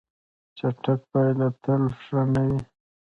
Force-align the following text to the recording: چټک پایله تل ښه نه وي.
چټک 0.57 0.99
پایله 1.11 1.47
تل 1.63 1.83
ښه 2.01 2.19
نه 2.33 2.41
وي. 2.47 2.59